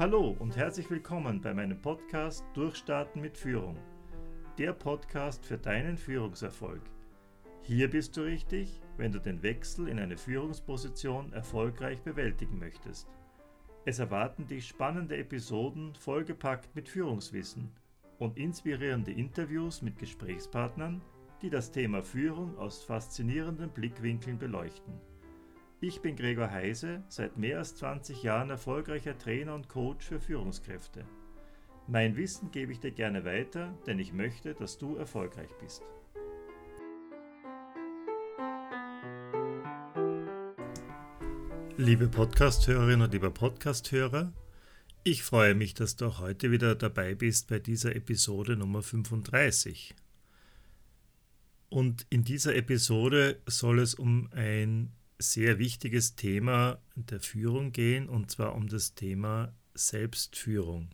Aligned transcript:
Hallo 0.00 0.34
und 0.38 0.56
herzlich 0.56 0.88
willkommen 0.88 1.42
bei 1.42 1.52
meinem 1.52 1.78
Podcast 1.78 2.42
Durchstarten 2.54 3.20
mit 3.20 3.36
Führung. 3.36 3.76
Der 4.56 4.72
Podcast 4.72 5.44
für 5.44 5.58
deinen 5.58 5.98
Führungserfolg. 5.98 6.80
Hier 7.64 7.90
bist 7.90 8.16
du 8.16 8.22
richtig, 8.22 8.80
wenn 8.96 9.12
du 9.12 9.18
den 9.18 9.42
Wechsel 9.42 9.88
in 9.88 9.98
eine 9.98 10.16
Führungsposition 10.16 11.34
erfolgreich 11.34 12.00
bewältigen 12.00 12.58
möchtest. 12.58 13.08
Es 13.84 13.98
erwarten 13.98 14.46
dich 14.46 14.68
spannende 14.68 15.18
Episoden 15.18 15.94
vollgepackt 15.94 16.74
mit 16.74 16.88
Führungswissen 16.88 17.70
und 18.18 18.38
inspirierende 18.38 19.12
Interviews 19.12 19.82
mit 19.82 19.98
Gesprächspartnern, 19.98 21.02
die 21.42 21.50
das 21.50 21.72
Thema 21.72 22.02
Führung 22.02 22.56
aus 22.56 22.82
faszinierenden 22.82 23.68
Blickwinkeln 23.68 24.38
beleuchten. 24.38 24.94
Ich 25.82 26.02
bin 26.02 26.14
Gregor 26.14 26.50
Heise, 26.50 27.02
seit 27.08 27.38
mehr 27.38 27.56
als 27.56 27.74
20 27.76 28.22
Jahren 28.22 28.50
erfolgreicher 28.50 29.16
Trainer 29.16 29.54
und 29.54 29.70
Coach 29.70 30.04
für 30.04 30.20
Führungskräfte. 30.20 31.06
Mein 31.86 32.16
Wissen 32.16 32.50
gebe 32.50 32.70
ich 32.70 32.80
dir 32.80 32.90
gerne 32.90 33.24
weiter, 33.24 33.72
denn 33.86 33.98
ich 33.98 34.12
möchte, 34.12 34.52
dass 34.52 34.76
du 34.76 34.96
erfolgreich 34.96 35.48
bist. 35.58 35.82
Liebe 41.78 42.08
Podcasthörerinnen 42.08 43.00
und 43.00 43.14
lieber 43.14 43.30
Podcasthörer, 43.30 44.34
ich 45.02 45.22
freue 45.22 45.54
mich, 45.54 45.72
dass 45.72 45.96
du 45.96 46.08
auch 46.08 46.20
heute 46.20 46.50
wieder 46.50 46.74
dabei 46.74 47.14
bist 47.14 47.48
bei 47.48 47.58
dieser 47.58 47.96
Episode 47.96 48.54
Nummer 48.54 48.82
35. 48.82 49.94
Und 51.70 52.06
in 52.10 52.22
dieser 52.22 52.54
Episode 52.54 53.40
soll 53.46 53.78
es 53.78 53.94
um 53.94 54.28
ein 54.32 54.92
sehr 55.20 55.58
wichtiges 55.58 56.16
Thema 56.16 56.80
der 56.96 57.20
Führung 57.20 57.72
gehen, 57.72 58.08
und 58.08 58.30
zwar 58.30 58.54
um 58.54 58.68
das 58.68 58.94
Thema 58.94 59.54
Selbstführung. 59.74 60.90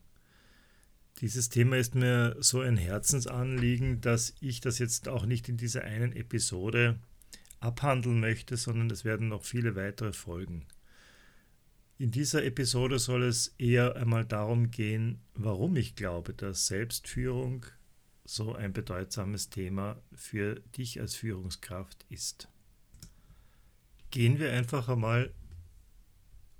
Dieses 1.21 1.49
Thema 1.49 1.79
ist 1.79 1.95
mir 1.95 2.37
so 2.41 2.61
ein 2.61 2.77
Herzensanliegen, 2.77 4.03
dass 4.03 4.35
ich 4.41 4.61
das 4.61 4.79
jetzt 4.79 5.09
auch 5.09 5.25
nicht 5.25 5.49
in 5.49 5.57
dieser 5.57 5.85
einen 5.85 6.13
Episode 6.13 6.99
abhandeln 7.61 8.21
möchte, 8.21 8.57
sondern 8.57 8.91
es 8.91 9.05
werden 9.05 9.29
noch 9.29 9.45
viele 9.45 9.77
weitere 9.77 10.13
folgen. 10.13 10.67
In 11.99 12.11
dieser 12.11 12.45
Episode 12.45 12.99
soll 12.99 13.23
es 13.23 13.55
eher 13.57 13.97
einmal 13.97 14.27
darum 14.27 14.71
gehen, 14.71 15.23
warum 15.33 15.77
ich 15.77 15.97
glaube, 15.97 16.35
dass 16.35 16.67
Selbstführung 16.67 17.65
so 18.25 18.55
ein 18.55 18.75
bedeutsames 18.75 19.49
Thema 19.49 20.03
für 20.13 20.57
dich 20.77 21.01
als 21.01 21.15
Führungskraft 21.15 22.05
ist. 22.11 22.49
Gehen 24.17 24.39
wir 24.39 24.51
einfach 24.51 24.89
einmal 24.89 25.31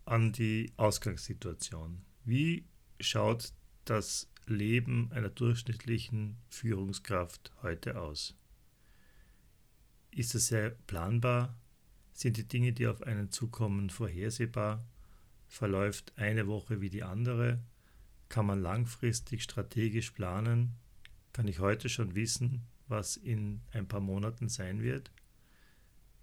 an 0.05 0.31
die 0.31 0.75
Ausgangssituation. 0.77 2.03
Wie 2.23 2.67
schaut 3.01 3.55
das 3.87 4.29
Leben 4.45 5.11
einer 5.11 5.31
durchschnittlichen 5.31 6.37
Führungskraft 6.51 7.53
heute 7.63 7.99
aus? 7.99 8.37
Ist 10.11 10.35
es 10.35 10.49
sehr 10.49 10.69
planbar? 10.87 11.59
Sind 12.13 12.37
die 12.37 12.47
Dinge, 12.47 12.75
die 12.75 12.89
auf 12.89 13.01
einen 13.01 13.31
zukommen, 13.31 13.89
vorhersehbar? 13.89 14.87
Verläuft 15.49 16.13
eine 16.17 16.47
Woche 16.49 16.83
wie 16.83 16.91
die 16.91 17.05
andere? 17.05 17.63
Kann 18.29 18.45
man 18.45 18.61
langfristig 18.61 19.43
strategisch 19.43 20.11
planen? 20.11 20.75
Kann 21.33 21.49
ich 21.49 21.59
heute 21.59 21.89
schon 21.89 22.15
wissen, 22.15 22.67
was 22.87 23.17
in 23.17 23.63
ein 23.73 23.89
paar 23.89 24.01
Monaten 24.01 24.51
sein 24.51 24.83
wird? 24.83 25.11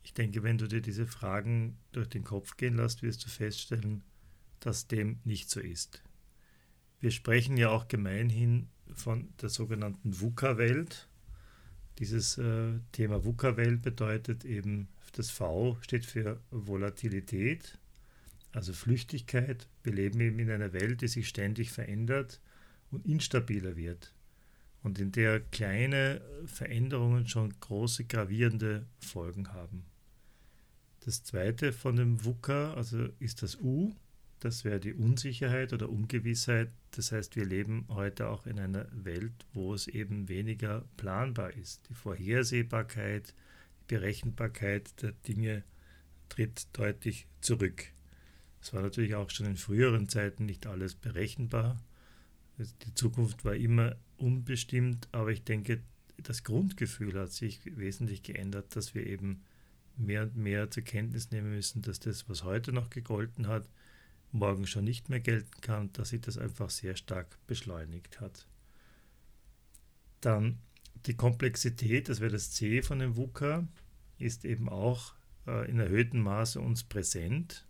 Ich 0.03 0.13
denke, 0.13 0.43
wenn 0.43 0.57
du 0.57 0.67
dir 0.67 0.81
diese 0.81 1.07
Fragen 1.07 1.77
durch 1.91 2.09
den 2.09 2.23
Kopf 2.23 2.57
gehen 2.57 2.75
lässt, 2.75 3.01
wirst 3.01 3.25
du 3.25 3.29
feststellen, 3.29 4.03
dass 4.59 4.87
dem 4.87 5.19
nicht 5.23 5.49
so 5.49 5.59
ist. 5.59 6.03
Wir 6.99 7.11
sprechen 7.11 7.57
ja 7.57 7.69
auch 7.69 7.87
gemeinhin 7.87 8.69
von 8.93 9.33
der 9.41 9.49
sogenannten 9.49 10.19
VUCA-Welt. 10.19 11.09
Dieses 11.99 12.37
äh, 12.37 12.79
Thema 12.91 13.23
VUCA-Welt 13.23 13.81
bedeutet 13.81 14.45
eben, 14.45 14.87
das 15.13 15.29
V 15.29 15.77
steht 15.81 16.05
für 16.05 16.41
Volatilität, 16.49 17.77
also 18.51 18.73
Flüchtigkeit. 18.73 19.67
Wir 19.83 19.93
leben 19.93 20.19
eben 20.19 20.39
in 20.39 20.49
einer 20.49 20.73
Welt, 20.73 21.01
die 21.01 21.07
sich 21.07 21.27
ständig 21.27 21.71
verändert 21.71 22.41
und 22.91 23.05
instabiler 23.05 23.75
wird 23.75 24.13
und 24.83 24.99
in 24.99 25.11
der 25.11 25.39
kleine 25.39 26.21
Veränderungen 26.45 27.27
schon 27.27 27.53
große 27.59 28.05
gravierende 28.05 28.85
Folgen 28.99 29.53
haben. 29.53 29.85
Das 31.05 31.23
zweite 31.23 31.73
von 31.73 31.97
dem 31.97 32.23
VUCA, 32.23 32.75
also 32.75 33.09
ist 33.19 33.43
das 33.43 33.59
U, 33.59 33.93
das 34.39 34.63
wäre 34.63 34.79
die 34.79 34.93
Unsicherheit 34.93 35.73
oder 35.73 35.89
Ungewissheit. 35.89 36.69
Das 36.91 37.11
heißt, 37.11 37.35
wir 37.35 37.45
leben 37.45 37.85
heute 37.89 38.27
auch 38.29 38.45
in 38.45 38.59
einer 38.59 38.87
Welt, 38.91 39.33
wo 39.53 39.73
es 39.73 39.87
eben 39.87 40.29
weniger 40.29 40.85
planbar 40.95 41.53
ist. 41.53 41.87
Die 41.89 41.93
Vorhersehbarkeit, 41.93 43.33
die 43.81 43.95
Berechenbarkeit 43.95 45.01
der 45.01 45.11
Dinge 45.11 45.63
tritt 46.29 46.67
deutlich 46.73 47.27
zurück. 47.41 47.85
Es 48.61 48.73
war 48.73 48.81
natürlich 48.81 49.15
auch 49.15 49.29
schon 49.29 49.45
in 49.45 49.57
früheren 49.57 50.07
Zeiten 50.07 50.45
nicht 50.45 50.67
alles 50.67 50.95
berechenbar. 50.95 51.81
Die 52.57 52.93
Zukunft 52.93 53.43
war 53.43 53.55
immer 53.55 53.97
unbestimmt, 54.17 55.09
aber 55.11 55.31
ich 55.31 55.43
denke, 55.43 55.81
das 56.17 56.43
Grundgefühl 56.43 57.19
hat 57.19 57.31
sich 57.31 57.61
wesentlich 57.77 58.23
geändert, 58.23 58.75
dass 58.75 58.95
wir 58.95 59.05
eben 59.05 59.41
mehr 59.97 60.23
und 60.23 60.35
mehr 60.35 60.69
zur 60.71 60.83
Kenntnis 60.83 61.31
nehmen 61.31 61.51
müssen, 61.51 61.81
dass 61.81 61.99
das, 61.99 62.27
was 62.29 62.43
heute 62.43 62.71
noch 62.71 62.89
gegolten 62.89 63.47
hat, 63.47 63.67
morgen 64.31 64.65
schon 64.65 64.83
nicht 64.83 65.09
mehr 65.09 65.19
gelten 65.19 65.61
kann, 65.61 65.91
dass 65.93 66.09
sich 66.09 66.21
das 66.21 66.37
einfach 66.37 66.69
sehr 66.69 66.95
stark 66.95 67.37
beschleunigt 67.47 68.19
hat. 68.19 68.47
Dann 70.21 70.59
die 71.05 71.15
Komplexität, 71.15 72.09
das 72.09 72.19
wäre 72.19 72.31
das 72.31 72.51
C 72.51 72.81
von 72.81 72.99
dem 72.99 73.15
VUCA, 73.15 73.67
ist 74.17 74.45
eben 74.45 74.69
auch 74.69 75.13
äh, 75.47 75.69
in 75.69 75.79
erhöhtem 75.79 76.21
Maße 76.21 76.59
uns 76.59 76.83
präsent. 76.83 77.67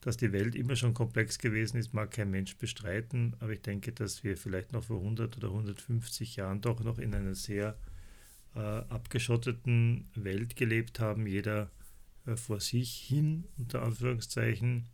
Dass 0.00 0.16
die 0.16 0.32
Welt 0.32 0.54
immer 0.54 0.76
schon 0.76 0.94
komplex 0.94 1.38
gewesen 1.38 1.78
ist, 1.78 1.94
mag 1.94 2.10
kein 2.10 2.30
Mensch 2.30 2.56
bestreiten, 2.58 3.34
aber 3.40 3.52
ich 3.52 3.62
denke, 3.62 3.92
dass 3.92 4.22
wir 4.22 4.36
vielleicht 4.36 4.72
noch 4.72 4.84
vor 4.84 4.98
100 4.98 5.36
oder 5.36 5.48
150 5.48 6.36
Jahren 6.36 6.60
doch 6.60 6.80
noch 6.80 6.98
in 6.98 7.14
einer 7.14 7.34
sehr 7.34 7.78
äh, 8.56 8.58
abgeschotteten 8.58 10.08
Welt 10.14 10.56
gelebt 10.56 10.98
haben, 10.98 11.26
jeder 11.26 11.70
äh, 12.26 12.36
vor 12.36 12.60
sich 12.60 12.92
hin, 12.92 13.44
unter 13.58 13.82
Anführungszeichen, 13.82 14.86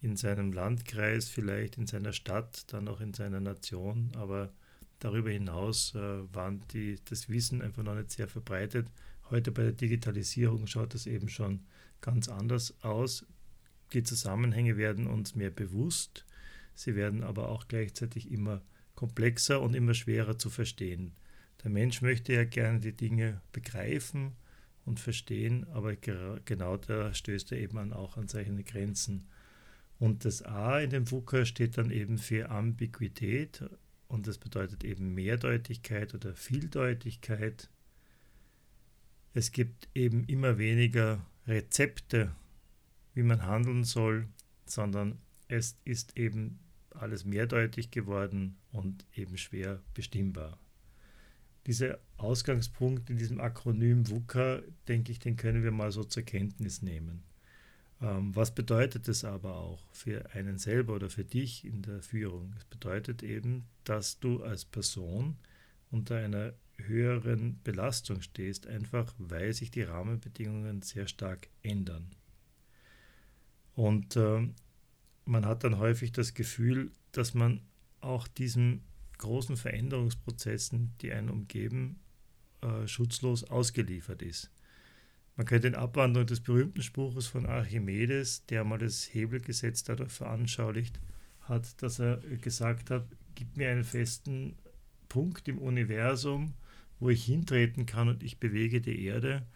in 0.00 0.16
seinem 0.16 0.52
Landkreis, 0.52 1.28
vielleicht 1.28 1.78
in 1.78 1.86
seiner 1.86 2.12
Stadt, 2.12 2.64
dann 2.72 2.88
auch 2.88 3.00
in 3.00 3.14
seiner 3.14 3.38
Nation, 3.38 4.10
aber 4.16 4.52
darüber 4.98 5.30
hinaus 5.30 5.94
äh, 5.94 6.34
waren 6.34 6.62
die, 6.72 6.98
das 7.04 7.28
Wissen 7.28 7.62
einfach 7.62 7.84
noch 7.84 7.94
nicht 7.94 8.10
sehr 8.10 8.26
verbreitet. 8.26 8.88
Heute 9.30 9.52
bei 9.52 9.62
der 9.62 9.72
Digitalisierung 9.72 10.66
schaut 10.66 10.94
das 10.94 11.06
eben 11.06 11.28
schon 11.28 11.60
ganz 12.00 12.28
anders 12.28 12.74
aus. 12.82 13.24
Die 13.92 14.02
Zusammenhänge 14.02 14.76
werden 14.76 15.06
uns 15.06 15.36
mehr 15.36 15.50
bewusst, 15.50 16.24
sie 16.74 16.96
werden 16.96 17.22
aber 17.22 17.48
auch 17.48 17.68
gleichzeitig 17.68 18.32
immer 18.32 18.62
komplexer 18.94 19.60
und 19.60 19.74
immer 19.74 19.94
schwerer 19.94 20.38
zu 20.38 20.50
verstehen. 20.50 21.12
Der 21.62 21.70
Mensch 21.70 22.02
möchte 22.02 22.32
ja 22.32 22.44
gerne 22.44 22.80
die 22.80 22.96
Dinge 22.96 23.40
begreifen 23.52 24.32
und 24.84 24.98
verstehen, 24.98 25.66
aber 25.72 25.94
genau 25.94 26.76
da 26.76 27.14
stößt 27.14 27.52
er 27.52 27.58
eben 27.58 27.92
auch 27.92 28.16
an 28.16 28.28
seine 28.28 28.64
Grenzen. 28.64 29.28
Und 29.98 30.24
das 30.24 30.42
A 30.42 30.80
in 30.80 30.90
dem 30.90 31.08
VUCA 31.10 31.44
steht 31.44 31.78
dann 31.78 31.90
eben 31.90 32.18
für 32.18 32.50
Ambiguität 32.50 33.62
und 34.08 34.26
das 34.26 34.38
bedeutet 34.38 34.82
eben 34.82 35.14
Mehrdeutigkeit 35.14 36.14
oder 36.14 36.34
Vieldeutigkeit. 36.34 37.70
Es 39.32 39.52
gibt 39.52 39.88
eben 39.94 40.24
immer 40.24 40.58
weniger 40.58 41.24
Rezepte, 41.46 42.34
wie 43.14 43.22
man 43.22 43.46
handeln 43.46 43.84
soll, 43.84 44.26
sondern 44.66 45.18
es 45.46 45.78
ist 45.84 46.16
eben 46.16 46.58
alles 46.90 47.24
mehrdeutig 47.24 47.92
geworden 47.92 48.56
und 48.72 49.06
eben 49.14 49.38
schwer 49.38 49.80
bestimmbar 49.94 50.58
dieser 51.66 51.98
Ausgangspunkt 52.16 53.10
in 53.10 53.16
diesem 53.16 53.40
Akronym 53.40 54.08
VUCA, 54.08 54.62
denke 54.88 55.12
ich, 55.12 55.18
den 55.18 55.36
können 55.36 55.62
wir 55.62 55.70
mal 55.70 55.92
so 55.92 56.04
zur 56.04 56.22
Kenntnis 56.22 56.82
nehmen. 56.82 57.22
Ähm, 58.00 58.34
was 58.34 58.54
bedeutet 58.54 59.06
das 59.06 59.24
aber 59.24 59.56
auch 59.56 59.86
für 59.92 60.30
einen 60.34 60.58
selber 60.58 60.94
oder 60.94 61.08
für 61.08 61.24
dich 61.24 61.64
in 61.64 61.82
der 61.82 62.02
Führung? 62.02 62.52
Es 62.58 62.64
bedeutet 62.64 63.22
eben, 63.22 63.64
dass 63.84 64.18
du 64.18 64.42
als 64.42 64.64
Person 64.64 65.36
unter 65.90 66.16
einer 66.16 66.54
höheren 66.78 67.60
Belastung 67.62 68.22
stehst, 68.22 68.66
einfach 68.66 69.14
weil 69.18 69.52
sich 69.52 69.70
die 69.70 69.82
Rahmenbedingungen 69.82 70.82
sehr 70.82 71.06
stark 71.06 71.48
ändern. 71.62 72.10
Und 73.74 74.16
äh, 74.16 74.48
man 75.24 75.46
hat 75.46 75.62
dann 75.62 75.78
häufig 75.78 76.12
das 76.12 76.34
Gefühl, 76.34 76.90
dass 77.12 77.34
man 77.34 77.60
auch 78.00 78.26
diesem 78.26 78.82
großen 79.22 79.56
Veränderungsprozessen, 79.56 80.94
die 81.00 81.12
einen 81.12 81.30
umgeben, 81.30 82.00
äh, 82.60 82.86
schutzlos 82.86 83.44
ausgeliefert 83.44 84.22
ist. 84.22 84.50
Man 85.36 85.46
könnte 85.46 85.68
in 85.68 85.74
Abwandlung 85.74 86.26
des 86.26 86.40
berühmten 86.40 86.82
Spruches 86.82 87.26
von 87.26 87.46
Archimedes, 87.46 88.44
der 88.46 88.64
mal 88.64 88.78
das 88.78 89.14
Hebelgesetz 89.14 89.84
dadurch 89.84 90.12
veranschaulicht, 90.12 91.00
hat, 91.40 91.82
dass 91.82 91.98
er 91.98 92.18
gesagt 92.18 92.90
hat, 92.90 93.06
gib 93.34 93.56
mir 93.56 93.70
einen 93.70 93.84
festen 93.84 94.56
Punkt 95.08 95.48
im 95.48 95.58
Universum, 95.58 96.54
wo 97.00 97.08
ich 97.08 97.24
hintreten 97.24 97.86
kann 97.86 98.08
und 98.08 98.22
ich 98.22 98.38
bewege 98.38 98.80
die 98.80 99.04
Erde. 99.04 99.46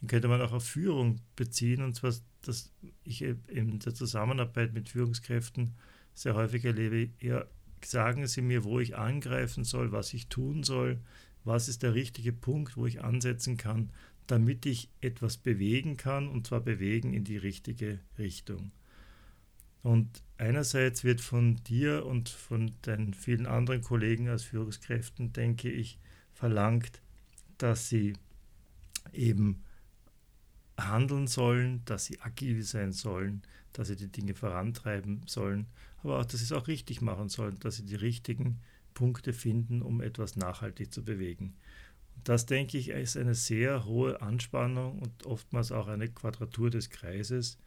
Den 0.00 0.08
könnte 0.08 0.28
man 0.28 0.42
auch 0.42 0.52
auf 0.52 0.64
Führung 0.64 1.20
beziehen, 1.36 1.82
und 1.82 1.94
zwar, 1.94 2.12
dass 2.42 2.72
ich 3.04 3.22
in 3.22 3.78
der 3.78 3.94
Zusammenarbeit 3.94 4.74
mit 4.74 4.88
Führungskräften 4.88 5.74
sehr 6.14 6.34
häufig 6.34 6.64
erlebe, 6.64 7.10
ja, 7.20 7.46
sagen 7.84 8.26
Sie 8.26 8.42
mir, 8.42 8.64
wo 8.64 8.80
ich 8.80 8.96
angreifen 8.96 9.64
soll, 9.64 9.92
was 9.92 10.14
ich 10.14 10.28
tun 10.28 10.62
soll, 10.62 11.00
was 11.44 11.68
ist 11.68 11.82
der 11.82 11.94
richtige 11.94 12.32
Punkt, 12.32 12.76
wo 12.76 12.86
ich 12.86 13.02
ansetzen 13.02 13.56
kann, 13.56 13.90
damit 14.26 14.66
ich 14.66 14.88
etwas 15.00 15.36
bewegen 15.36 15.96
kann, 15.96 16.28
und 16.28 16.46
zwar 16.46 16.60
bewegen 16.60 17.12
in 17.12 17.24
die 17.24 17.36
richtige 17.36 18.00
Richtung. 18.18 18.72
Und 19.82 20.22
einerseits 20.38 21.02
wird 21.02 21.20
von 21.20 21.56
dir 21.64 22.06
und 22.06 22.28
von 22.28 22.72
deinen 22.82 23.14
vielen 23.14 23.46
anderen 23.46 23.82
Kollegen 23.82 24.28
als 24.28 24.44
Führungskräften, 24.44 25.32
denke 25.32 25.70
ich, 25.70 25.98
verlangt, 26.32 27.02
dass 27.58 27.88
sie 27.88 28.14
eben 29.12 29.64
handeln 30.78 31.26
sollen, 31.26 31.82
dass 31.84 32.06
sie 32.06 32.20
agil 32.20 32.62
sein 32.62 32.92
sollen, 32.92 33.42
dass 33.72 33.88
sie 33.88 33.96
die 33.96 34.08
Dinge 34.10 34.34
vorantreiben 34.34 35.22
sollen, 35.26 35.66
aber 36.02 36.18
auch, 36.18 36.24
dass 36.24 36.40
sie 36.40 36.44
es 36.44 36.52
auch 36.52 36.68
richtig 36.68 37.00
machen 37.00 37.28
sollen, 37.28 37.58
dass 37.60 37.76
sie 37.76 37.84
die 37.84 37.94
richtigen 37.94 38.60
Punkte 38.94 39.32
finden, 39.32 39.82
um 39.82 40.00
etwas 40.00 40.36
nachhaltig 40.36 40.92
zu 40.92 41.04
bewegen. 41.04 41.54
Und 42.16 42.28
das, 42.28 42.46
denke 42.46 42.78
ich, 42.78 42.88
ist 42.90 43.16
eine 43.16 43.34
sehr 43.34 43.84
hohe 43.84 44.20
Anspannung 44.20 44.98
und 44.98 45.26
oftmals 45.26 45.72
auch 45.72 45.88
eine 45.88 46.08
Quadratur 46.08 46.70
des 46.70 46.90
Kreises, 46.90 47.58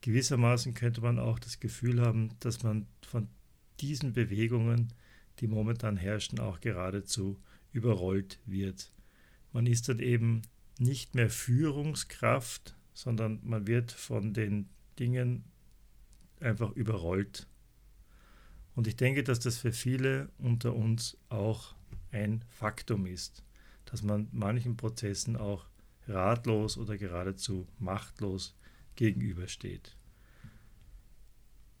Gewissermaßen 0.00 0.74
könnte 0.74 1.00
man 1.00 1.18
auch 1.18 1.38
das 1.38 1.60
Gefühl 1.60 2.00
haben, 2.00 2.30
dass 2.40 2.62
man 2.62 2.86
von 3.02 3.28
diesen 3.80 4.12
Bewegungen, 4.12 4.92
die 5.40 5.48
momentan 5.48 5.96
herrschen, 5.96 6.38
auch 6.38 6.60
geradezu 6.60 7.38
überrollt 7.72 8.38
wird. 8.46 8.92
Man 9.52 9.66
ist 9.66 9.88
dann 9.88 9.98
eben 9.98 10.42
nicht 10.78 11.14
mehr 11.14 11.30
Führungskraft, 11.30 12.76
sondern 12.92 13.40
man 13.42 13.66
wird 13.66 13.92
von 13.92 14.32
den 14.32 14.68
Dingen 14.98 15.44
einfach 16.40 16.72
überrollt. 16.72 17.46
Und 18.74 18.86
ich 18.86 18.96
denke, 18.96 19.22
dass 19.24 19.40
das 19.40 19.58
für 19.58 19.72
viele 19.72 20.28
unter 20.38 20.74
uns 20.74 21.16
auch 21.28 21.74
ein 22.12 22.44
Faktum 22.48 23.06
ist, 23.06 23.42
dass 23.86 24.02
man 24.02 24.28
manchen 24.32 24.76
Prozessen 24.76 25.36
auch 25.36 25.66
ratlos 26.06 26.76
oder 26.76 26.96
geradezu 26.96 27.66
machtlos 27.78 28.54
gegenübersteht. 28.96 29.96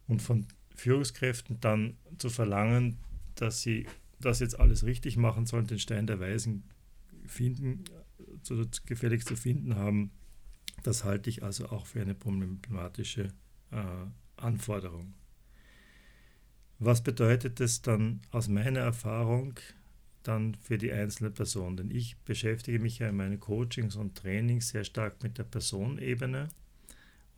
Und 0.08 0.22
von 0.22 0.46
Führungskräften 0.74 1.60
dann 1.60 1.96
zu 2.18 2.30
verlangen, 2.30 2.98
dass 3.34 3.62
sie 3.62 3.86
das 4.20 4.40
jetzt 4.40 4.58
alles 4.58 4.84
richtig 4.84 5.16
machen 5.16 5.46
sollen, 5.46 5.66
den 5.66 5.78
Stein 5.78 6.06
der 6.06 6.20
Weisen 6.20 6.64
finden, 7.26 7.84
so 8.42 8.64
gefälligst 8.86 9.28
zu 9.28 9.36
finden 9.36 9.76
haben, 9.76 10.10
das 10.82 11.04
halte 11.04 11.30
ich 11.30 11.42
also 11.42 11.66
auch 11.66 11.86
für 11.86 12.00
eine 12.00 12.14
problematische 12.14 13.32
äh, 13.70 14.06
Anforderung. 14.36 15.14
Was 16.78 17.02
bedeutet 17.02 17.60
es 17.60 17.82
dann 17.82 18.20
aus 18.30 18.48
meiner 18.48 18.80
Erfahrung 18.80 19.54
dann 20.22 20.54
für 20.56 20.76
die 20.76 20.92
einzelne 20.92 21.30
Person? 21.30 21.76
Denn 21.76 21.90
ich 21.90 22.18
beschäftige 22.18 22.78
mich 22.78 22.98
ja 22.98 23.08
in 23.08 23.16
meinen 23.16 23.40
Coachings 23.40 23.96
und 23.96 24.16
Trainings 24.16 24.68
sehr 24.68 24.84
stark 24.84 25.22
mit 25.22 25.38
der 25.38 25.44
Personebene 25.44 26.48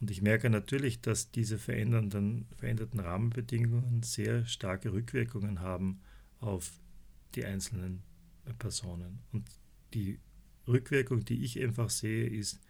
und 0.00 0.10
ich 0.10 0.22
merke 0.22 0.48
natürlich, 0.48 1.00
dass 1.00 1.30
diese 1.30 1.58
verändernden, 1.58 2.46
veränderten 2.56 3.00
Rahmenbedingungen 3.00 4.02
sehr 4.02 4.44
starke 4.46 4.92
Rückwirkungen 4.92 5.60
haben 5.60 6.00
auf 6.40 6.70
die 7.34 7.44
einzelnen 7.44 8.02
Personen. 8.58 9.20
Und 9.32 9.48
die 9.94 10.20
Rückwirkung, 10.68 11.24
die 11.24 11.44
ich 11.44 11.60
einfach 11.60 11.90
sehe, 11.90 12.26
ist, 12.26 12.60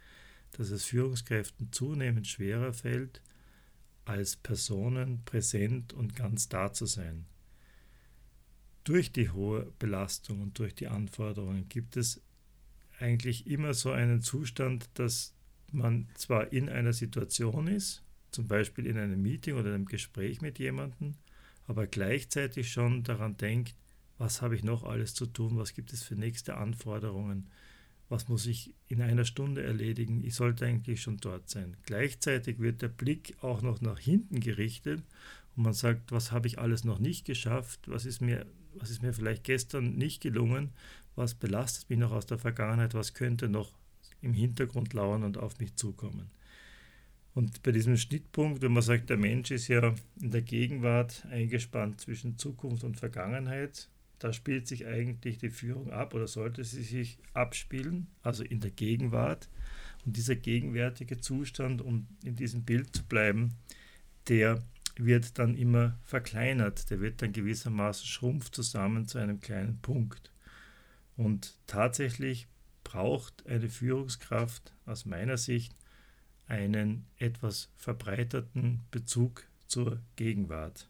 dass 0.53 0.71
es 0.71 0.85
Führungskräften 0.85 1.71
zunehmend 1.71 2.27
schwerer 2.27 2.73
fällt, 2.73 3.21
als 4.05 4.35
Personen 4.35 5.23
präsent 5.25 5.93
und 5.93 6.15
ganz 6.15 6.49
da 6.49 6.73
zu 6.73 6.85
sein. 6.85 7.25
Durch 8.83 9.11
die 9.11 9.29
hohe 9.29 9.71
Belastung 9.77 10.41
und 10.41 10.57
durch 10.57 10.73
die 10.73 10.87
Anforderungen 10.87 11.69
gibt 11.69 11.95
es 11.95 12.21
eigentlich 12.99 13.45
immer 13.47 13.73
so 13.73 13.91
einen 13.91 14.21
Zustand, 14.21 14.89
dass 14.95 15.35
man 15.71 16.07
zwar 16.15 16.51
in 16.51 16.69
einer 16.69 16.93
Situation 16.93 17.67
ist, 17.67 18.03
zum 18.31 18.47
Beispiel 18.47 18.87
in 18.87 18.97
einem 18.97 19.21
Meeting 19.21 19.55
oder 19.55 19.73
einem 19.73 19.85
Gespräch 19.85 20.41
mit 20.41 20.57
jemandem, 20.59 21.13
aber 21.67 21.85
gleichzeitig 21.85 22.71
schon 22.71 23.03
daran 23.03 23.37
denkt, 23.37 23.75
was 24.17 24.41
habe 24.41 24.55
ich 24.55 24.63
noch 24.63 24.83
alles 24.83 25.13
zu 25.13 25.27
tun, 25.27 25.57
was 25.57 25.73
gibt 25.73 25.93
es 25.93 26.03
für 26.03 26.15
nächste 26.15 26.57
Anforderungen, 26.57 27.49
was 28.09 28.27
muss 28.27 28.47
ich 28.47 28.73
in 28.87 29.01
einer 29.01 29.23
Stunde 29.23 29.63
erledigen, 29.63 30.23
ich 30.23 30.35
sollte 30.35 30.65
eigentlich 30.65 31.01
schon 31.01 31.17
dort 31.17 31.47
sein. 31.49 31.77
Gleichzeitig 31.85 32.59
wird 32.59 32.81
der 32.81 32.89
Blick 32.89 33.37
auch 33.41 33.61
noch 33.61 33.81
nach 33.81 33.99
hinten 33.99 34.39
gerichtet 34.39 35.03
und 35.55 35.63
man 35.63 35.73
sagt, 35.73 36.11
was 36.11 36.31
habe 36.31 36.47
ich 36.47 36.59
alles 36.59 36.83
noch 36.83 36.99
nicht 36.99 37.25
geschafft, 37.25 37.81
was 37.87 38.05
ist 38.05 38.19
mir, 38.19 38.45
was 38.73 38.89
ist 38.89 39.03
mir 39.03 39.13
vielleicht 39.13 39.43
gestern 39.43 39.95
nicht 39.95 40.21
gelungen, 40.21 40.71
was 41.15 41.35
belastet 41.35 41.89
mich 41.89 41.99
noch 41.99 42.11
aus 42.11 42.25
der 42.25 42.39
Vergangenheit, 42.39 42.95
was 42.95 43.13
könnte 43.13 43.47
noch 43.47 43.77
im 44.21 44.33
Hintergrund 44.33 44.93
lauern 44.93 45.23
und 45.23 45.37
auf 45.37 45.59
mich 45.59 45.75
zukommen. 45.75 46.31
Und 47.35 47.61
bei 47.61 47.71
diesem 47.71 47.95
Schnittpunkt, 47.95 48.61
wenn 48.61 48.73
man 48.73 48.81
sagt, 48.81 49.09
der 49.09 49.17
Mensch 49.17 49.51
ist 49.51 49.67
ja 49.67 49.93
in 50.19 50.31
der 50.31 50.41
Gegenwart 50.41 51.25
eingespannt 51.29 52.01
zwischen 52.01 52.37
Zukunft 52.37 52.83
und 52.83 52.97
Vergangenheit, 52.97 53.87
da 54.19 54.33
spielt 54.33 54.67
sich 54.67 54.85
eigentlich 54.85 55.37
die 55.37 55.49
Führung 55.49 55.91
ab 55.91 56.13
oder 56.13 56.27
sollte 56.27 56.63
sie 56.63 56.83
sich 56.83 57.17
abspielen, 57.33 58.07
also 58.21 58.43
in 58.43 58.59
der 58.59 58.71
Gegenwart. 58.71 59.49
Und 60.05 60.17
dieser 60.17 60.35
gegenwärtige 60.35 61.19
Zustand, 61.19 61.81
um 61.81 62.07
in 62.23 62.35
diesem 62.35 62.63
Bild 62.63 62.95
zu 62.95 63.03
bleiben, 63.05 63.55
der 64.27 64.61
wird 64.97 65.39
dann 65.39 65.55
immer 65.55 65.97
verkleinert, 66.03 66.89
der 66.89 66.99
wird 66.99 67.21
dann 67.21 67.31
gewissermaßen 67.31 68.05
schrumpft 68.05 68.53
zusammen 68.53 69.07
zu 69.07 69.17
einem 69.17 69.39
kleinen 69.39 69.79
Punkt. 69.79 70.31
Und 71.15 71.57
tatsächlich 71.67 72.47
braucht 72.83 73.45
eine 73.47 73.69
Führungskraft 73.69 74.73
aus 74.85 75.05
meiner 75.05 75.37
Sicht 75.37 75.73
einen 76.47 77.05
etwas 77.17 77.69
verbreiterten 77.77 78.81
Bezug 78.91 79.45
zur 79.67 80.01
Gegenwart. 80.15 80.89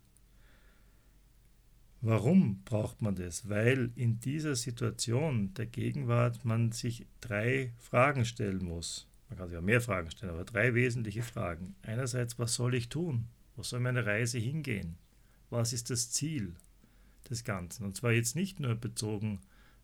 Warum 2.02 2.64
braucht 2.64 3.02
man 3.02 3.16
das? 3.16 3.50
Weil 3.50 3.92
in 3.96 4.20
dieser 4.22 4.56
Situation 4.56 5.54
der 5.56 5.66
Gegenwart 5.66 6.46
man 6.46 6.72
sich 6.72 7.06
drei 7.20 7.74
Fragen 7.78 8.24
stellen 8.24 8.64
muss. 8.64 9.08
Man 9.28 9.38
kann 9.38 9.50
sich 9.50 9.58
auch 9.58 9.64
mehr 9.64 9.82
Fragen 9.82 10.10
stellen, 10.10 10.32
aber 10.32 10.46
drei 10.46 10.74
wesentliche 10.74 11.24
Fragen. 11.24 11.76
Einerseits, 11.82 12.40
was 12.40 12.56
soll 12.56 12.74
ich 12.74 12.90
tun? 12.90 13.28
Wo 13.56 13.64
soll 13.64 13.82
meine 13.82 14.06
Reise 14.06 14.40
hingehen? 14.40 14.98
Was 15.50 15.74
ist 15.74 15.90
das 15.90 16.10
Ziel 16.10 16.56
des 17.30 17.44
Ganzen? 17.44 17.86
Und 17.86 17.98
zwar 17.98 18.14
jetzt 18.14 18.36
nicht 18.36 18.62
nur 18.62 18.76
bezogen 18.76 19.42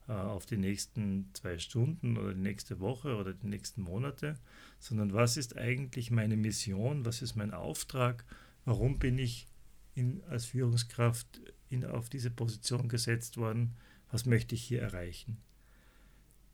äh, 0.08 0.14
auf 0.14 0.46
die 0.46 0.58
nächsten 0.58 1.30
zwei 1.34 1.58
Stunden 1.58 2.18
oder 2.18 2.34
die 2.34 2.42
nächste 2.42 2.80
Woche 2.80 3.18
oder 3.18 3.34
die 3.34 3.48
nächsten 3.48 3.82
Monate, 3.82 4.40
sondern 4.80 5.14
was 5.14 5.36
ist 5.36 5.58
eigentlich 5.58 6.12
meine 6.12 6.38
Mission, 6.38 7.04
was 7.06 7.22
ist 7.22 7.36
mein 7.36 7.54
Auftrag, 7.54 8.24
warum 8.64 9.00
bin 9.00 9.18
ich 9.18 9.48
in, 9.96 10.24
als 10.30 10.46
Führungskraft 10.46 11.42
in, 11.70 11.86
auf 11.86 12.10
diese 12.10 12.32
Position 12.32 12.88
gesetzt 12.88 13.38
worden, 13.38 13.76
was 14.12 14.26
möchte 14.26 14.56
ich 14.56 14.64
hier 14.64 14.82
erreichen. 14.82 15.38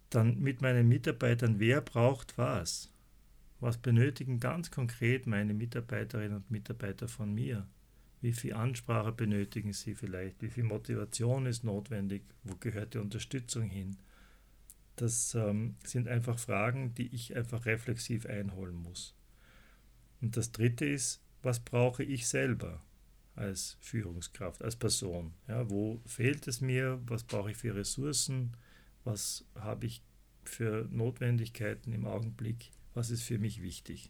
Dann 0.10 0.39
mit 0.39 0.62
meinen 0.62 0.88
Mitarbeitern, 0.88 1.60
wer 1.60 1.82
braucht 1.82 2.38
was? 2.38 2.91
Was 3.60 3.77
benötigen 3.77 4.39
ganz 4.39 4.72
konkret 4.72 5.27
meine 5.27 5.53
Mitarbeiterinnen 5.53 6.38
und 6.38 6.51
Mitarbeiter 6.51 7.08
von 7.08 7.34
mir? 7.34 7.68
Wie 8.20 8.34
viel 8.34 8.53
Ansprache 8.53 9.12
benötigen 9.12 9.74
Sie 9.74 9.96
vielleicht? 9.96 10.41
Wie 10.41 10.50
viel 10.50 10.63
Motivation 10.63 11.46
ist 11.46 11.63
notwendig? 11.63 12.24
Wo 12.44 12.56
gehört 12.56 12.94
die 12.94 13.00
Unterstützung 13.00 13.70
hin? 13.70 13.98
Das 14.96 15.34
ähm, 15.36 15.75
sind 15.84 16.08
einfach 16.08 16.38
Fragen, 16.38 16.94
die 16.94 17.13
ich 17.13 17.36
einfach 17.36 17.65
reflexiv 17.65 18.25
einholen 18.25 18.75
muss. 18.75 19.15
Und 20.22 20.38
das 20.38 20.51
Dritte 20.51 20.86
ist, 20.86 21.22
was 21.41 21.60
brauche 21.60 22.03
ich 22.03 22.27
selber 22.27 22.84
als 23.36 23.78
Führungskraft, 23.80 24.64
als 24.64 24.76
Person? 24.76 25.34
Ja, 25.48 25.70
wo 25.70 26.02
fehlt 26.06 26.48
es 26.48 26.62
mir? 26.62 27.02
Was 27.06 27.24
brauche 27.24 27.52
ich 27.52 27.58
für 27.58 27.76
Ressourcen? 27.76 28.56
Was 29.04 29.46
habe 29.56 29.86
ich 29.86 30.04
für 30.44 30.88
Notwendigkeiten 30.92 31.94
im 31.94 32.06
Augenblick? 32.06 32.72
Was 32.94 33.10
ist 33.10 33.24
für 33.24 33.40
mich 33.40 33.62
wichtig? 33.62 34.10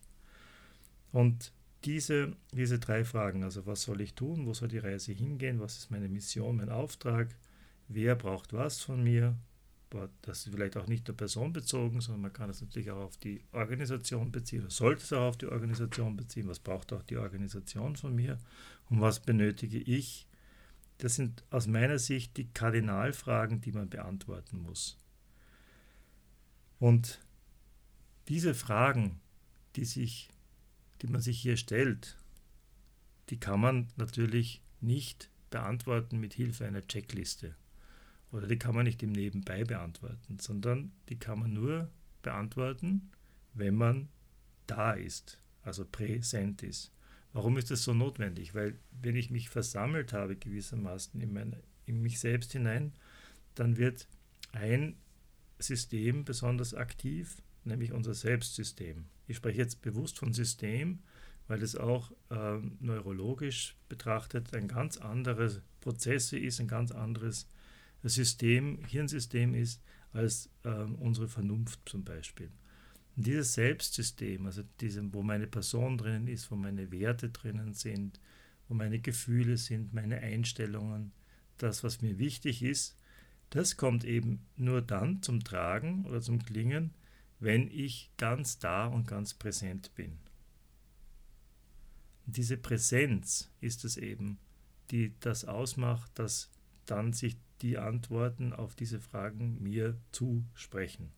Und 1.11 1.53
diese, 1.83 2.35
diese 2.51 2.79
drei 2.79 3.03
Fragen, 3.03 3.43
also 3.43 3.65
was 3.65 3.83
soll 3.83 4.01
ich 4.01 4.13
tun, 4.13 4.45
wo 4.45 4.53
soll 4.53 4.67
die 4.67 4.77
Reise 4.77 5.11
hingehen, 5.13 5.59
was 5.59 5.77
ist 5.77 5.91
meine 5.91 6.09
Mission, 6.09 6.57
mein 6.57 6.69
Auftrag, 6.69 7.35
wer 7.87 8.15
braucht 8.15 8.53
was 8.53 8.81
von 8.81 9.03
mir 9.03 9.35
das 10.21 10.45
ist 10.45 10.53
vielleicht 10.53 10.77
auch 10.77 10.87
nicht 10.87 11.07
nur 11.07 11.17
personenbezogen, 11.17 12.01
sondern 12.01 12.21
man 12.21 12.33
kann 12.33 12.49
es 12.49 12.61
natürlich 12.61 12.91
auch 12.91 13.03
auf 13.03 13.17
die 13.17 13.43
Organisation 13.51 14.31
beziehen, 14.31 14.61
oder 14.61 14.69
sollte 14.69 15.03
es 15.03 15.13
auch 15.13 15.29
auf 15.29 15.37
die 15.37 15.47
Organisation 15.47 16.15
beziehen. 16.15 16.47
Was 16.47 16.59
braucht 16.59 16.93
auch 16.93 17.03
die 17.03 17.17
Organisation 17.17 17.95
von 17.95 18.15
mir 18.15 18.37
und 18.89 19.01
was 19.01 19.19
benötige 19.19 19.79
ich? 19.79 20.27
Das 20.97 21.15
sind 21.15 21.43
aus 21.49 21.67
meiner 21.67 21.99
Sicht 21.99 22.37
die 22.37 22.47
Kardinalfragen, 22.47 23.61
die 23.61 23.71
man 23.71 23.89
beantworten 23.89 24.61
muss. 24.61 24.97
Und 26.79 27.19
diese 28.27 28.53
Fragen, 28.53 29.19
die, 29.75 29.85
sich, 29.85 30.29
die 31.01 31.07
man 31.07 31.21
sich 31.21 31.41
hier 31.41 31.57
stellt, 31.57 32.17
die 33.29 33.39
kann 33.39 33.59
man 33.59 33.87
natürlich 33.97 34.61
nicht 34.79 35.29
beantworten 35.49 36.19
mit 36.19 36.33
Hilfe 36.33 36.65
einer 36.65 36.85
Checkliste. 36.85 37.55
Oder 38.31 38.47
die 38.47 38.57
kann 38.57 38.75
man 38.75 38.85
nicht 38.85 39.03
im 39.03 39.11
Nebenbei 39.11 39.63
beantworten, 39.63 40.39
sondern 40.39 40.91
die 41.09 41.19
kann 41.19 41.39
man 41.39 41.53
nur 41.53 41.89
beantworten, 42.21 43.11
wenn 43.53 43.75
man 43.75 44.09
da 44.67 44.93
ist, 44.93 45.37
also 45.63 45.85
präsent 45.85 46.63
ist. 46.63 46.91
Warum 47.33 47.57
ist 47.57 47.71
das 47.71 47.83
so 47.83 47.93
notwendig? 47.93 48.55
Weil 48.55 48.77
wenn 49.01 49.15
ich 49.15 49.31
mich 49.31 49.49
versammelt 49.49 50.13
habe 50.13 50.35
gewissermaßen 50.35 51.19
in, 51.19 51.33
meine, 51.33 51.61
in 51.85 52.01
mich 52.01 52.19
selbst 52.19 52.51
hinein, 52.51 52.93
dann 53.55 53.77
wird 53.77 54.07
ein 54.53 54.95
System 55.59 56.25
besonders 56.25 56.73
aktiv, 56.73 57.41
nämlich 57.63 57.91
unser 57.91 58.13
Selbstsystem. 58.13 59.05
Ich 59.27 59.37
spreche 59.37 59.59
jetzt 59.59 59.81
bewusst 59.81 60.19
von 60.19 60.33
System, 60.33 60.99
weil 61.47 61.61
es 61.61 61.75
auch 61.75 62.11
äh, 62.29 62.59
neurologisch 62.79 63.75
betrachtet 63.89 64.53
ein 64.53 64.67
ganz 64.67 64.97
anderes 64.97 65.61
Prozesse 65.81 66.37
ist, 66.37 66.59
ein 66.59 66.67
ganz 66.67 66.91
anderes 66.91 67.47
System, 68.09 68.83
Hirnsystem 68.85 69.53
ist 69.53 69.81
als 70.13 70.49
äh, 70.63 70.69
unsere 70.69 71.27
Vernunft 71.27 71.79
zum 71.85 72.03
Beispiel. 72.03 72.51
Und 73.15 73.27
dieses 73.27 73.53
Selbstsystem, 73.53 74.45
also 74.45 74.63
diesem, 74.79 75.13
wo 75.13 75.21
meine 75.21 75.47
Person 75.47 75.97
drinnen 75.97 76.27
ist, 76.27 76.49
wo 76.51 76.55
meine 76.55 76.91
Werte 76.91 77.29
drinnen 77.29 77.73
sind, 77.73 78.19
wo 78.67 78.73
meine 78.73 78.99
Gefühle 78.99 79.57
sind, 79.57 79.93
meine 79.93 80.19
Einstellungen, 80.19 81.11
das, 81.57 81.83
was 81.83 82.01
mir 82.01 82.17
wichtig 82.17 82.63
ist, 82.63 82.97
das 83.49 83.75
kommt 83.75 84.05
eben 84.05 84.45
nur 84.55 84.81
dann 84.81 85.21
zum 85.21 85.43
Tragen 85.43 86.05
oder 86.05 86.21
zum 86.21 86.43
Klingen, 86.43 86.93
wenn 87.39 87.69
ich 87.69 88.11
ganz 88.17 88.59
da 88.59 88.85
und 88.87 89.07
ganz 89.07 89.33
präsent 89.33 89.93
bin. 89.95 90.17
Und 92.25 92.37
diese 92.37 92.55
Präsenz 92.55 93.51
ist 93.59 93.83
es 93.83 93.97
eben, 93.97 94.39
die 94.89 95.13
das 95.19 95.43
ausmacht, 95.43 96.11
dass 96.15 96.49
dann 96.85 97.13
sich 97.13 97.35
die 97.61 97.77
Antworten 97.77 98.53
auf 98.53 98.75
diese 98.75 98.99
Fragen 98.99 99.61
mir 99.61 99.97
zusprechen. 100.11 101.11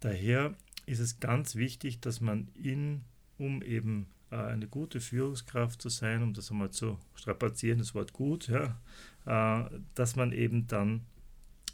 Daher 0.00 0.54
ist 0.86 1.00
es 1.00 1.20
ganz 1.20 1.56
wichtig, 1.56 2.00
dass 2.00 2.20
man 2.20 2.48
in, 2.54 3.04
um 3.38 3.62
eben 3.62 4.06
äh, 4.30 4.36
eine 4.36 4.66
gute 4.66 5.00
Führungskraft 5.00 5.80
zu 5.82 5.88
sein, 5.88 6.22
um 6.22 6.32
das 6.32 6.50
einmal 6.50 6.70
zu 6.70 6.98
strapazieren, 7.14 7.78
das 7.78 7.94
Wort 7.94 8.12
gut, 8.12 8.48
ja, 8.48 8.80
äh, 9.26 9.70
dass 9.94 10.16
man 10.16 10.32
eben 10.32 10.66
dann 10.66 11.04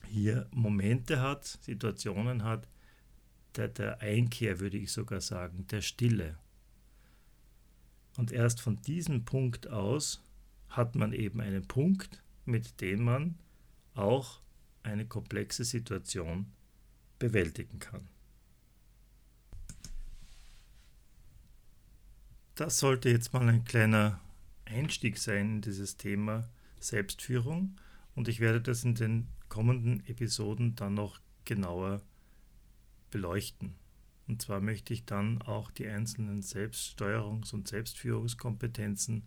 hier 0.08 0.48
Momente 0.52 1.20
hat, 1.20 1.44
Situationen 1.44 2.44
hat, 2.44 2.68
der, 3.56 3.68
der 3.68 4.00
Einkehr, 4.00 4.60
würde 4.60 4.76
ich 4.76 4.92
sogar 4.92 5.20
sagen, 5.20 5.66
der 5.68 5.80
Stille. 5.80 6.36
Und 8.16 8.32
erst 8.32 8.60
von 8.60 8.80
diesem 8.82 9.24
Punkt 9.24 9.68
aus 9.68 10.22
hat 10.68 10.94
man 10.94 11.12
eben 11.12 11.40
einen 11.40 11.66
Punkt, 11.66 12.22
mit 12.44 12.80
dem 12.80 13.04
man 13.04 13.38
auch 13.94 14.40
eine 14.82 15.06
komplexe 15.06 15.64
Situation 15.64 16.52
bewältigen 17.18 17.78
kann. 17.78 18.08
Das 22.54 22.78
sollte 22.78 23.10
jetzt 23.10 23.32
mal 23.32 23.46
ein 23.48 23.64
kleiner 23.64 24.20
Einstieg 24.64 25.18
sein 25.18 25.56
in 25.56 25.60
dieses 25.60 25.96
Thema 25.96 26.48
Selbstführung 26.78 27.76
und 28.14 28.28
ich 28.28 28.40
werde 28.40 28.60
das 28.60 28.84
in 28.84 28.94
den 28.94 29.28
kommenden 29.48 30.06
Episoden 30.06 30.74
dann 30.74 30.94
noch 30.94 31.20
genauer 31.44 32.00
beleuchten. 33.10 33.74
Und 34.26 34.42
zwar 34.42 34.60
möchte 34.60 34.92
ich 34.92 35.04
dann 35.04 35.40
auch 35.42 35.70
die 35.70 35.86
einzelnen 35.86 36.42
Selbststeuerungs- 36.42 37.54
und 37.54 37.68
Selbstführungskompetenzen 37.68 39.22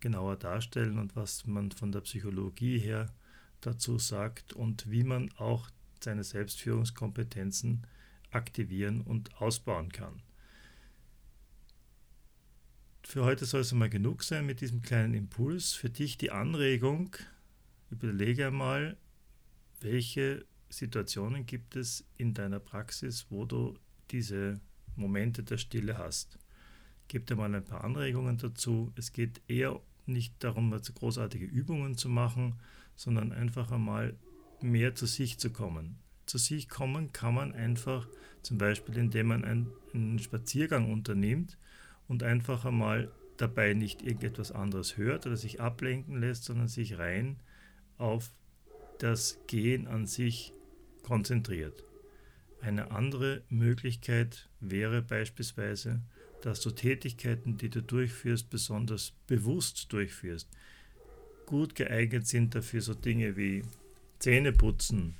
genauer 0.00 0.36
darstellen 0.36 0.98
und 0.98 1.16
was 1.16 1.46
man 1.46 1.70
von 1.70 1.92
der 1.92 2.00
Psychologie 2.00 2.78
her 2.78 3.12
dazu 3.60 3.98
sagt 3.98 4.52
und 4.52 4.90
wie 4.90 5.04
man 5.04 5.30
auch 5.36 5.70
seine 6.00 6.24
Selbstführungskompetenzen 6.24 7.86
aktivieren 8.30 9.00
und 9.00 9.40
ausbauen 9.40 9.90
kann. 9.90 10.22
Für 13.02 13.24
heute 13.24 13.46
soll 13.46 13.62
es 13.62 13.72
einmal 13.72 13.88
genug 13.88 14.22
sein 14.22 14.44
mit 14.44 14.60
diesem 14.60 14.82
kleinen 14.82 15.14
Impuls. 15.14 15.72
Für 15.72 15.88
dich 15.88 16.18
die 16.18 16.30
Anregung, 16.30 17.16
überlege 17.90 18.48
einmal, 18.48 18.98
welche 19.80 20.44
Situationen 20.68 21.46
gibt 21.46 21.74
es 21.76 22.04
in 22.16 22.34
deiner 22.34 22.60
Praxis, 22.60 23.26
wo 23.30 23.46
du 23.46 23.78
diese 24.10 24.60
Momente 24.94 25.42
der 25.42 25.56
Stille 25.56 25.96
hast. 25.96 26.38
Gib 27.08 27.26
dir 27.26 27.36
mal 27.36 27.54
ein 27.54 27.64
paar 27.64 27.84
Anregungen 27.84 28.36
dazu. 28.36 28.92
Es 28.94 29.12
geht 29.12 29.40
eher 29.48 29.80
nicht 30.08 30.42
darum, 30.42 30.70
großartige 30.70 31.46
Übungen 31.46 31.96
zu 31.96 32.08
machen, 32.08 32.54
sondern 32.96 33.32
einfach 33.32 33.70
einmal 33.70 34.16
mehr 34.60 34.94
zu 34.94 35.06
sich 35.06 35.38
zu 35.38 35.50
kommen. 35.50 35.98
Zu 36.26 36.38
sich 36.38 36.68
kommen 36.68 37.12
kann 37.12 37.34
man 37.34 37.52
einfach 37.52 38.08
zum 38.42 38.58
Beispiel, 38.58 38.96
indem 38.96 39.28
man 39.28 39.44
einen, 39.44 39.70
einen 39.94 40.18
Spaziergang 40.18 40.92
unternimmt 40.92 41.58
und 42.06 42.22
einfach 42.22 42.64
einmal 42.64 43.10
dabei 43.36 43.72
nicht 43.74 44.02
irgendetwas 44.02 44.52
anderes 44.52 44.96
hört 44.96 45.26
oder 45.26 45.36
sich 45.36 45.60
ablenken 45.60 46.20
lässt, 46.20 46.44
sondern 46.44 46.68
sich 46.68 46.98
rein 46.98 47.40
auf 47.96 48.32
das 48.98 49.38
Gehen 49.46 49.86
an 49.86 50.06
sich 50.06 50.52
konzentriert. 51.02 51.84
Eine 52.60 52.90
andere 52.90 53.42
Möglichkeit 53.48 54.48
wäre 54.60 55.02
beispielsweise, 55.02 56.02
dass 56.42 56.60
du 56.60 56.70
Tätigkeiten, 56.70 57.56
die 57.56 57.68
du 57.68 57.82
durchführst, 57.82 58.50
besonders 58.50 59.12
bewusst 59.26 59.92
durchführst. 59.92 60.48
Gut 61.46 61.74
geeignet 61.74 62.26
sind 62.26 62.54
dafür 62.54 62.80
so 62.80 62.94
Dinge 62.94 63.36
wie 63.36 63.62
Zähneputzen 64.18 65.16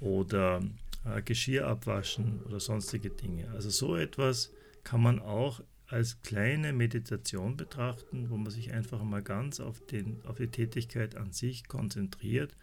oder 0.00 0.62
äh, 1.04 1.22
Geschirr 1.22 1.66
abwaschen 1.66 2.40
oder 2.46 2.60
sonstige 2.60 3.10
Dinge. 3.10 3.50
Also 3.50 3.70
so 3.70 3.96
etwas 3.96 4.52
kann 4.84 5.02
man 5.02 5.18
auch 5.18 5.62
als 5.88 6.20
kleine 6.22 6.72
Meditation 6.72 7.56
betrachten, 7.56 8.30
wo 8.30 8.36
man 8.36 8.50
sich 8.50 8.72
einfach 8.72 9.02
mal 9.02 9.22
ganz 9.22 9.60
auf, 9.60 9.84
den, 9.86 10.20
auf 10.24 10.36
die 10.36 10.48
Tätigkeit 10.48 11.16
an 11.16 11.32
sich 11.32 11.68
konzentriert 11.68 12.54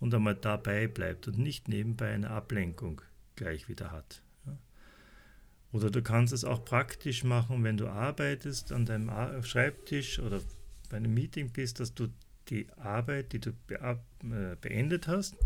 und 0.00 0.14
einmal 0.14 0.34
dabei 0.34 0.88
bleibt 0.88 1.28
und 1.28 1.38
nicht 1.38 1.68
nebenbei 1.68 2.12
eine 2.12 2.30
Ablenkung 2.30 3.00
gleich 3.36 3.68
wieder 3.68 3.92
hat. 3.92 4.22
Oder 5.72 5.90
du 5.90 6.02
kannst 6.02 6.32
es 6.32 6.44
auch 6.44 6.64
praktisch 6.64 7.24
machen, 7.24 7.64
wenn 7.64 7.78
du 7.78 7.88
arbeitest 7.88 8.72
an 8.72 8.84
deinem 8.84 9.10
Schreibtisch 9.42 10.18
oder 10.18 10.40
bei 10.90 10.98
einem 10.98 11.14
Meeting 11.14 11.50
bist, 11.50 11.80
dass 11.80 11.94
du 11.94 12.08
die 12.48 12.66
Arbeit, 12.76 13.32
die 13.32 13.40
du 13.40 13.50
äh, 13.70 13.96
beendet 14.60 15.08
hast, 15.08 15.36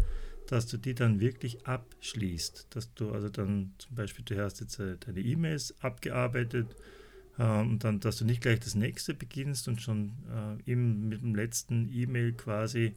dass 0.49 0.67
du 0.67 0.77
die 0.77 0.95
dann 0.95 1.21
wirklich 1.21 1.67
abschließt. 1.67 2.69
Dass 2.71 2.93
du 2.95 3.13
also 3.13 3.29
dann 3.29 3.73
zum 3.79 3.95
Beispiel, 3.95 4.25
du 4.25 4.43
hast 4.43 4.61
jetzt 4.61 4.79
äh, 4.81 4.97
deine 4.99 5.21
E-Mails 5.21 5.75
abgearbeitet 5.81 6.75
ähm, 7.39 7.71
und 7.73 7.85
dann, 7.85 8.01
dass 8.01 8.17
du 8.17 8.25
nicht 8.25 8.43
gleich 8.43 8.61
das 8.61 8.75
nächste 8.75 9.15
beginnst 9.15 9.69
und 9.69 9.81
schon 9.81 10.13
äh, 10.67 10.71
eben 10.71 11.09
mit 11.09 11.23
dem 11.23 11.35
letzten 11.37 11.89
E-Mail 11.93 12.33
quasi 12.33 12.95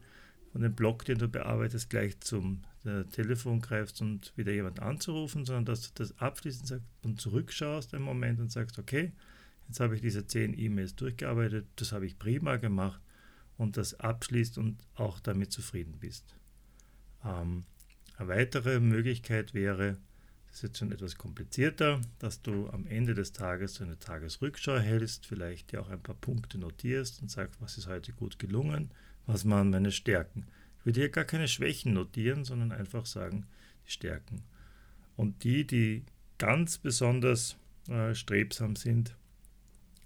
von 0.52 0.62
dem 0.62 0.74
Blog, 0.74 1.06
den 1.06 1.20
du 1.20 1.28
bearbeitest, 1.28 1.92
gleich 1.92 2.20
zum 2.22 2.62
äh, 2.64 2.69
Telefon 3.12 3.60
greifst 3.60 4.02
und 4.02 4.32
wieder 4.38 4.54
jemand 4.54 4.80
anzurufen, 4.80 5.46
sondern 5.46 5.66
dass 5.66 5.82
du 5.82 5.90
das 5.96 6.18
abschließend 6.20 6.68
sagst 6.68 6.86
und 7.04 7.20
zurückschaust 7.20 7.94
einen 7.94 8.06
Moment 8.06 8.40
und 8.40 8.52
sagst, 8.52 8.80
okay, 8.80 9.12
jetzt 9.68 9.80
habe 9.80 9.96
ich 9.96 10.02
diese 10.02 10.26
zehn 10.26 10.58
E-Mails 10.58 10.96
durchgearbeitet, 10.96 11.68
das 11.76 11.92
habe 11.92 12.06
ich 12.06 12.18
prima 12.18 12.56
gemacht 12.58 13.02
und 13.58 13.76
das 13.76 14.00
abschließt 14.00 14.58
und 14.58 14.78
auch 14.96 15.20
damit 15.20 15.52
zufrieden 15.52 15.98
bist. 16.00 16.36
Ähm, 17.26 17.66
eine 18.18 18.28
weitere 18.30 18.80
Möglichkeit 18.80 19.54
wäre, 19.54 19.98
das 20.48 20.58
ist 20.58 20.64
jetzt 20.64 20.78
schon 20.80 20.92
etwas 20.92 21.16
komplizierter, 21.18 22.02
dass 22.18 22.42
du 22.42 22.70
am 22.70 22.88
Ende 22.88 23.14
des 23.14 23.34
Tages 23.34 23.76
so 23.76 23.84
eine 23.84 24.00
Tagesrückschau 24.00 24.78
hältst, 24.78 25.28
vielleicht 25.28 25.72
dir 25.72 25.82
auch 25.82 25.90
ein 25.90 26.02
paar 26.02 26.16
Punkte 26.16 26.58
notierst 26.58 27.22
und 27.22 27.30
sagst, 27.30 27.62
was 27.62 27.78
ist 27.78 27.88
heute 27.88 28.14
gut 28.14 28.40
gelungen, 28.40 28.92
was 29.26 29.48
waren 29.48 29.70
meine 29.70 29.92
Stärken. 29.92 30.48
Ich 30.80 30.86
würde 30.86 31.02
hier 31.02 31.10
gar 31.10 31.26
keine 31.26 31.48
Schwächen 31.48 31.94
notieren, 31.94 32.46
sondern 32.46 32.72
einfach 32.72 33.06
sagen, 33.06 33.46
die 33.86 33.92
Stärken. 33.92 34.44
Und 35.16 35.44
die, 35.44 35.68
die 35.68 36.04
ganz 36.38 36.78
besonders 36.78 37.58
äh, 37.90 38.16
strebsam 38.16 38.76
sind, 38.76 39.16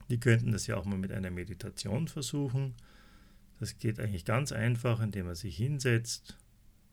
die 0.10 0.20
könnten 0.20 0.52
das 0.52 0.68
ja 0.68 0.76
auch 0.76 0.86
mal 0.86 0.98
mit 0.98 1.12
einer 1.12 1.32
Meditation 1.32 2.08
versuchen. 2.08 2.76
Das 3.60 3.78
geht 3.78 4.00
eigentlich 4.00 4.26
ganz 4.26 4.52
einfach, 4.52 5.00
indem 5.00 5.28
man 5.28 5.36
sich 5.36 5.56
hinsetzt 5.56 6.38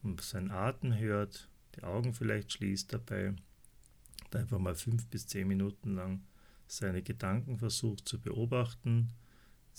und 0.02 0.20
seinen 0.20 0.50
Atem 0.50 0.96
hört, 0.96 1.48
die 1.76 1.82
Augen 1.82 2.14
vielleicht 2.14 2.52
schließt 2.52 2.92
dabei, 2.92 3.28
und 3.28 4.36
einfach 4.36 4.58
mal 4.58 4.74
fünf 4.74 5.06
bis 5.06 5.26
zehn 5.26 5.48
Minuten 5.48 5.94
lang 5.94 6.22
seine 6.66 7.02
Gedanken 7.02 7.58
versucht 7.58 8.06
zu 8.06 8.20
beobachten, 8.20 9.10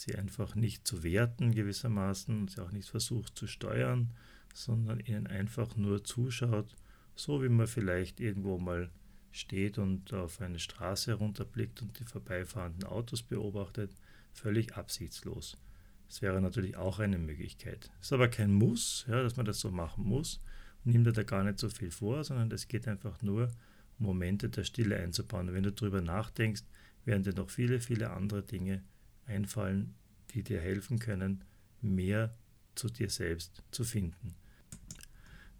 sie 0.01 0.15
einfach 0.15 0.55
nicht 0.55 0.87
zu 0.87 1.03
werten 1.03 1.53
gewissermaßen 1.53 2.39
und 2.39 2.51
sie 2.51 2.61
auch 2.61 2.71
nicht 2.71 2.89
versucht 2.89 3.37
zu 3.37 3.47
steuern, 3.47 4.11
sondern 4.53 4.99
ihnen 4.99 5.27
einfach 5.27 5.75
nur 5.75 6.03
zuschaut, 6.03 6.75
so 7.15 7.43
wie 7.43 7.49
man 7.49 7.67
vielleicht 7.67 8.19
irgendwo 8.19 8.57
mal 8.57 8.89
steht 9.31 9.77
und 9.77 10.13
auf 10.13 10.41
eine 10.41 10.59
Straße 10.59 11.11
herunterblickt 11.11 11.81
und 11.81 11.99
die 11.99 12.03
vorbeifahrenden 12.03 12.83
Autos 12.83 13.23
beobachtet, 13.23 13.91
völlig 14.33 14.75
absichtslos. 14.75 15.57
Das 16.07 16.21
wäre 16.21 16.41
natürlich 16.41 16.75
auch 16.75 16.99
eine 16.99 17.17
Möglichkeit. 17.17 17.89
Ist 18.01 18.11
aber 18.11 18.27
kein 18.27 18.53
Muss, 18.53 19.05
ja, 19.07 19.23
dass 19.23 19.37
man 19.37 19.45
das 19.45 19.59
so 19.59 19.71
machen 19.71 20.03
muss. 20.03 20.41
Und 20.83 20.91
nimmt 20.91 21.15
da 21.15 21.23
gar 21.23 21.43
nicht 21.43 21.59
so 21.59 21.69
viel 21.69 21.91
vor, 21.91 22.23
sondern 22.23 22.51
es 22.51 22.67
geht 22.67 22.87
einfach 22.87 23.21
nur, 23.21 23.49
Momente 24.01 24.49
der 24.49 24.63
Stille 24.63 24.97
einzubauen. 24.97 25.47
Und 25.47 25.53
wenn 25.53 25.63
du 25.63 25.71
darüber 25.71 26.01
nachdenkst, 26.01 26.63
werden 27.05 27.23
dir 27.23 27.33
noch 27.33 27.49
viele, 27.49 27.79
viele 27.79 28.09
andere 28.09 28.43
Dinge 28.43 28.83
einfallen, 29.31 29.95
die 30.33 30.43
dir 30.43 30.61
helfen 30.61 30.99
können, 30.99 31.43
mehr 31.81 32.35
zu 32.75 32.89
dir 32.89 33.09
selbst 33.09 33.63
zu 33.71 33.83
finden. 33.83 34.35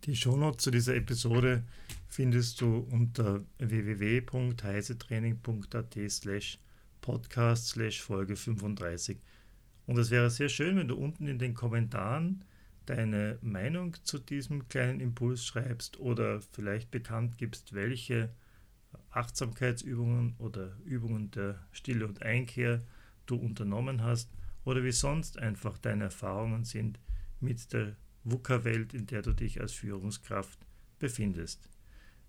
Die 0.05 0.15
Shownotes 0.15 0.63
zu 0.63 0.71
dieser 0.71 0.95
Episode 0.95 1.63
findest 2.07 2.61
du 2.61 2.77
unter 2.77 3.43
www.heisetraining.at 3.59 5.97
slash 6.09 6.57
podcast 7.01 7.67
slash 7.67 8.01
Folge 8.01 8.35
35. 8.35 9.19
Und 9.85 9.97
es 9.97 10.09
wäre 10.09 10.29
sehr 10.29 10.49
schön, 10.49 10.77
wenn 10.77 10.87
du 10.87 10.95
unten 10.95 11.27
in 11.27 11.39
den 11.39 11.53
Kommentaren 11.53 12.43
deine 12.85 13.37
Meinung 13.41 13.95
zu 14.03 14.19
diesem 14.19 14.67
kleinen 14.67 14.99
Impuls 14.99 15.45
schreibst 15.45 15.99
oder 15.99 16.41
vielleicht 16.41 16.91
bekannt 16.91 17.37
gibst, 17.37 17.73
welche 17.73 18.33
Achtsamkeitsübungen 19.11 20.35
oder 20.39 20.75
Übungen 20.83 21.31
der 21.31 21.59
Stille 21.71 22.07
und 22.07 22.21
Einkehr 22.21 22.81
du 23.31 23.37
unternommen 23.37 24.03
hast 24.03 24.29
oder 24.63 24.83
wie 24.83 24.91
sonst 24.91 25.39
einfach 25.39 25.77
deine 25.77 26.05
Erfahrungen 26.05 26.63
sind 26.63 26.99
mit 27.39 27.73
der 27.73 27.95
VUCA-Welt, 28.23 28.93
in 28.93 29.07
der 29.07 29.21
du 29.21 29.33
dich 29.33 29.59
als 29.59 29.73
Führungskraft 29.73 30.59
befindest. 30.99 31.69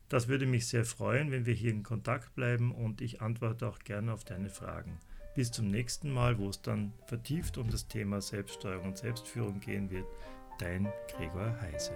Das 0.08 0.28
würde 0.28 0.46
mich 0.46 0.66
sehr 0.66 0.84
freuen, 0.84 1.30
wenn 1.30 1.46
wir 1.46 1.54
hier 1.54 1.70
in 1.70 1.82
Kontakt 1.82 2.34
bleiben 2.34 2.72
und 2.72 3.00
ich 3.00 3.20
antworte 3.20 3.66
auch 3.66 3.78
gerne 3.78 4.12
auf 4.12 4.24
deine 4.24 4.50
Fragen. 4.50 4.98
Bis 5.34 5.50
zum 5.50 5.70
nächsten 5.70 6.10
Mal, 6.10 6.38
wo 6.38 6.50
es 6.50 6.60
dann 6.60 6.92
vertieft 7.06 7.56
um 7.56 7.70
das 7.70 7.88
Thema 7.88 8.20
Selbststeuerung 8.20 8.88
und 8.88 8.98
Selbstführung 8.98 9.60
gehen 9.60 9.90
wird. 9.90 10.06
Dein 10.58 10.92
Gregor 11.16 11.58
Heise. 11.62 11.92